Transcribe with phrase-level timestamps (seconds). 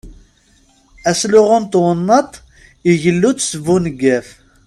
[1.09, 2.33] Asluɣu n twennaḍt
[2.91, 4.27] igellu-d s buneggaf.